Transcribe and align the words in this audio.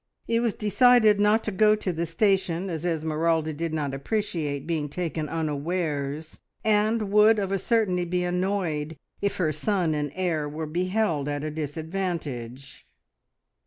It 0.27 0.39
was 0.39 0.55
decided 0.55 1.19
not 1.19 1.43
to 1.43 1.51
go 1.51 1.75
to 1.75 1.93
the 1.93 2.07
station, 2.07 2.71
as 2.71 2.87
Esmeralda 2.87 3.53
did 3.53 3.71
not 3.71 3.93
appreciate 3.93 4.65
being 4.65 4.89
taken 4.89 5.29
unawares, 5.29 6.39
and 6.65 7.11
would 7.11 7.37
of 7.37 7.51
a 7.51 7.59
certainty 7.59 8.05
be 8.05 8.23
annoyed 8.23 8.97
if 9.21 9.35
her 9.35 9.51
son 9.51 9.93
and 9.93 10.11
heir 10.15 10.49
were 10.49 10.65
beheld 10.65 11.29
at 11.29 11.43
a 11.43 11.51
disadvantage. 11.51 12.87